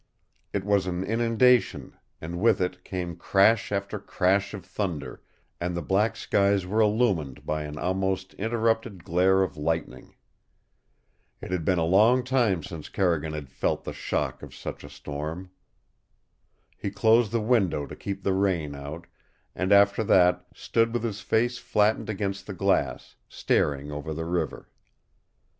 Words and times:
It 0.51 0.65
was 0.65 0.87
an 0.87 1.03
inundation, 1.03 1.95
and 2.19 2.39
with 2.41 2.59
it 2.59 2.83
came 2.83 3.15
crash 3.15 3.71
after 3.71 3.99
crash 3.99 4.55
of 4.55 4.65
thunder, 4.65 5.21
and 5.59 5.77
the 5.77 5.83
black 5.83 6.15
skies 6.15 6.65
were 6.65 6.79
illumined 6.81 7.45
by 7.45 7.65
an 7.65 7.77
almost 7.77 8.33
uninterrupted 8.39 9.03
glare 9.03 9.43
of 9.43 9.57
lightning. 9.57 10.15
It 11.39 11.51
had 11.51 11.63
been 11.63 11.77
a 11.77 11.85
long 11.85 12.23
time 12.23 12.63
since 12.63 12.89
Carrigan 12.89 13.33
had 13.33 13.51
felt 13.51 13.83
the 13.83 13.93
shock 13.93 14.41
of 14.41 14.55
such 14.55 14.83
a 14.83 14.89
storm. 14.89 15.51
He 16.75 16.89
closed 16.89 17.31
the 17.31 17.39
window 17.39 17.85
to 17.85 17.95
keep 17.95 18.23
the 18.23 18.33
rain 18.33 18.73
out, 18.73 19.05
and 19.53 19.71
after 19.71 20.03
that 20.05 20.47
stood 20.55 20.93
with 20.93 21.03
his 21.03 21.21
face 21.21 21.59
flattened 21.59 22.09
against 22.09 22.47
the 22.47 22.55
glass, 22.55 23.17
staring 23.29 23.91
over 23.91 24.15
the 24.15 24.25
river. 24.25 24.67